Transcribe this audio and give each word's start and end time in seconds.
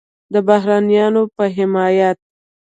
د 0.33 0.35
بهرنیانو 0.47 1.23
په 1.35 1.43
حمایت 1.57 2.17